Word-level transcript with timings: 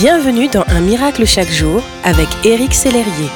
Bienvenue 0.00 0.48
dans 0.48 0.64
Un 0.68 0.80
miracle 0.80 1.26
chaque 1.26 1.52
jour 1.52 1.82
avec 2.04 2.26
Éric 2.42 2.72
Sellerier. 2.72 3.28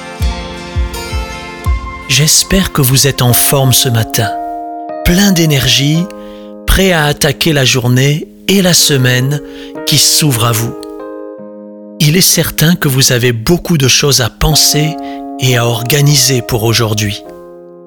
J'espère 2.09 2.73
que 2.73 2.81
vous 2.81 3.07
êtes 3.07 3.21
en 3.21 3.35
forme 3.35 3.75
ce 3.75 3.91
matin, 3.91 4.31
plein 5.05 5.33
d'énergie, 5.33 6.07
prêt 6.67 6.91
à 6.91 7.05
attaquer 7.05 7.53
la 7.53 7.67
journée 7.67 8.29
et 8.49 8.63
la 8.63 8.73
semaine 8.73 9.43
qui 9.87 9.99
s'ouvre 9.99 10.47
à 10.47 10.53
vous. 10.53 10.75
Il 12.01 12.17
est 12.17 12.23
certain 12.23 12.77
que 12.77 12.89
vous 12.89 13.13
avez 13.13 13.33
beaucoup 13.33 13.77
de 13.77 13.87
choses 13.89 14.23
à 14.23 14.31
penser 14.31 14.97
et 15.41 15.59
à 15.59 15.67
organiser 15.67 16.41
pour 16.41 16.63
aujourd'hui. 16.65 17.23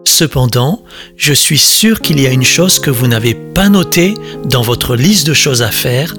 Cependant, 0.06 0.84
je 1.16 1.34
suis 1.34 1.58
sûr 1.58 2.00
qu'il 2.02 2.22
y 2.22 2.28
a 2.28 2.32
une 2.32 2.44
chose 2.44 2.80
que 2.80 2.90
vous 2.90 3.08
n'avez 3.08 3.34
pas 3.34 3.70
notée 3.70 4.14
dans 4.46 4.62
votre 4.62 4.96
liste 4.96 5.28
de 5.28 5.34
choses 5.34 5.62
à 5.62 5.70
faire 5.70 6.14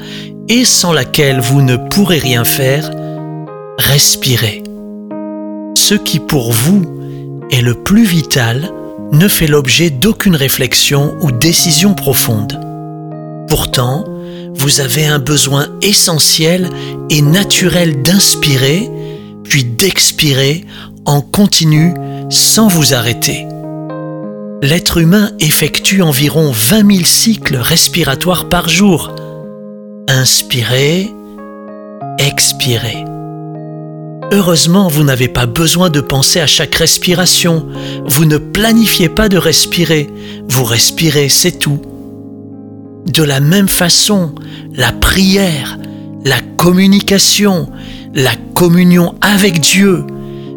et 0.49 0.65
sans 0.65 0.93
laquelle 0.93 1.41
vous 1.41 1.63
ne 1.63 1.77
pourrez 1.77 2.19
rien 2.19 2.45
faire, 2.45 2.91
respirez. 3.79 4.63
Ce 5.77 5.95
qui 5.95 6.19
pour 6.19 6.53
vous 6.53 6.83
est 7.51 7.63
le 7.63 7.75
plus 7.75 8.05
vital 8.05 8.73
ne 9.13 9.29
fait 9.29 9.47
l'objet 9.47 9.91
d'aucune 9.91 10.37
réflexion 10.37 11.15
ou 11.21 11.31
décision 11.31 11.95
profonde. 11.95 12.61
Pourtant, 13.49 14.05
vous 14.55 14.81
avez 14.81 15.07
un 15.07 15.19
besoin 15.19 15.69
essentiel 15.83 16.69
et 17.11 17.23
naturel 17.23 18.03
d'inspirer, 18.03 18.91
puis 19.45 19.65
d'expirer 19.65 20.65
en 21.05 21.21
continu 21.21 21.95
sans 22.29 22.69
vous 22.69 22.93
arrêter 22.93 23.47
l'être 24.63 24.99
humain 24.99 25.31
effectue 25.39 26.03
environ 26.03 26.51
20 26.53 26.93
000 26.93 27.05
cycles 27.05 27.57
respiratoires 27.57 28.49
par 28.49 28.69
jour. 28.69 29.15
Inspirez, 30.11 31.13
expirez. 32.17 33.05
Heureusement, 34.33 34.89
vous 34.89 35.05
n'avez 35.05 35.29
pas 35.29 35.45
besoin 35.45 35.91
de 35.91 36.01
penser 36.01 36.41
à 36.41 36.47
chaque 36.47 36.77
respiration. 36.77 37.67
Vous 38.07 38.25
ne 38.25 38.39
planifiez 38.39 39.11
pas 39.11 39.29
de 39.29 39.37
respirer. 39.37 40.09
Vous 40.49 40.65
respirez, 40.65 41.29
c'est 41.29 41.59
tout. 41.59 41.83
De 43.05 43.23
la 43.23 43.41
même 43.41 43.69
façon, 43.69 44.35
la 44.73 44.93
prière, 44.93 45.79
la 46.25 46.41
communication, 46.57 47.69
la 48.15 48.35
communion 48.55 49.15
avec 49.21 49.61
Dieu, 49.61 50.07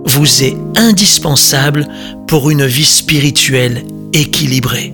vous 0.06 0.44
est 0.44 0.56
indispensable 0.78 1.90
pour 2.26 2.52
une 2.52 2.66
vie 2.66 2.86
spirituelle 2.86 3.84
équilibrée. 4.14 4.94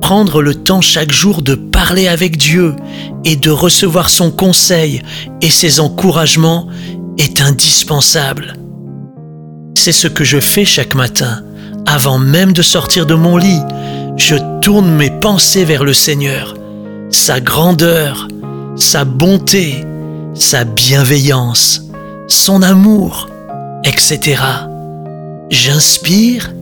Prendre 0.00 0.42
le 0.42 0.54
temps 0.54 0.80
chaque 0.80 1.12
jour 1.12 1.42
de 1.42 1.54
parler 1.54 2.08
avec 2.08 2.36
Dieu 2.36 2.74
et 3.24 3.36
de 3.36 3.50
recevoir 3.50 4.08
son 4.08 4.30
conseil 4.30 5.02
et 5.42 5.50
ses 5.50 5.80
encouragements 5.80 6.68
est 7.18 7.40
indispensable. 7.40 8.54
C'est 9.74 9.92
ce 9.92 10.08
que 10.08 10.24
je 10.24 10.40
fais 10.40 10.64
chaque 10.64 10.94
matin. 10.94 11.42
Avant 11.86 12.18
même 12.18 12.52
de 12.52 12.62
sortir 12.62 13.06
de 13.06 13.14
mon 13.14 13.36
lit, 13.36 13.60
je 14.16 14.36
tourne 14.60 14.90
mes 14.90 15.10
pensées 15.10 15.64
vers 15.64 15.84
le 15.84 15.92
Seigneur, 15.92 16.54
sa 17.10 17.40
grandeur, 17.40 18.28
sa 18.76 19.04
bonté, 19.04 19.84
sa 20.34 20.64
bienveillance, 20.64 21.82
son 22.28 22.62
amour, 22.62 23.28
etc. 23.84 24.42
J'inspire 25.50 26.52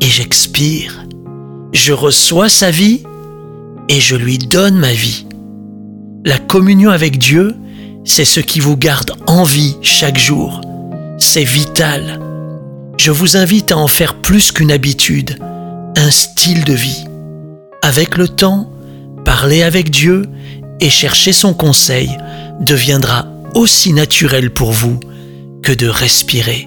et 0.00 0.06
j'expire. 0.06 1.01
Je 1.72 1.92
reçois 1.92 2.48
sa 2.48 2.70
vie 2.70 3.02
et 3.88 4.00
je 4.00 4.14
lui 4.14 4.38
donne 4.38 4.76
ma 4.76 4.92
vie. 4.92 5.26
La 6.24 6.38
communion 6.38 6.90
avec 6.90 7.18
Dieu, 7.18 7.56
c'est 8.04 8.26
ce 8.26 8.40
qui 8.40 8.60
vous 8.60 8.76
garde 8.76 9.12
en 9.26 9.42
vie 9.42 9.76
chaque 9.80 10.18
jour. 10.18 10.60
C'est 11.18 11.44
vital. 11.44 12.20
Je 12.98 13.10
vous 13.10 13.36
invite 13.36 13.72
à 13.72 13.78
en 13.78 13.88
faire 13.88 14.14
plus 14.14 14.52
qu'une 14.52 14.70
habitude, 14.70 15.38
un 15.96 16.10
style 16.10 16.64
de 16.64 16.74
vie. 16.74 17.04
Avec 17.80 18.16
le 18.16 18.28
temps, 18.28 18.70
parler 19.24 19.62
avec 19.62 19.90
Dieu 19.90 20.26
et 20.78 20.90
chercher 20.90 21.32
son 21.32 21.54
conseil 21.54 22.10
deviendra 22.60 23.26
aussi 23.54 23.92
naturel 23.92 24.50
pour 24.50 24.72
vous 24.72 25.00
que 25.62 25.72
de 25.72 25.88
respirer. 25.88 26.66